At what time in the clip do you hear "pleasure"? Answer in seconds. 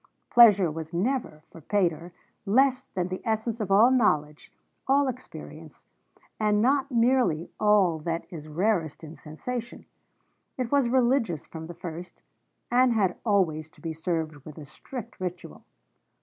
0.31-0.71